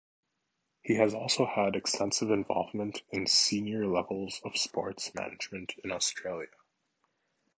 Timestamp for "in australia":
5.83-6.47